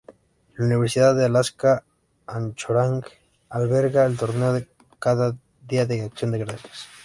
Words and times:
La 0.57 0.65
Universidad 0.65 1.13
de 1.15 1.25
Alaska 1.25 1.83
Anchorage 2.25 3.19
alberga 3.51 4.03
el 4.07 4.17
torneo 4.17 4.59
cada 4.97 5.37
Día 5.67 5.85
de 5.85 6.01
Acción 6.05 6.31
de 6.31 6.39
Gracias. 6.39 6.87